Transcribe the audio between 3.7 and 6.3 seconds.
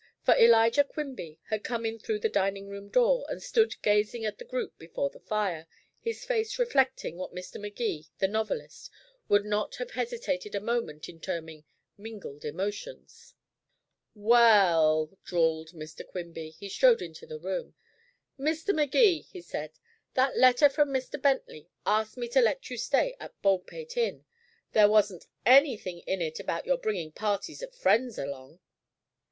gazing at the group before the fire, his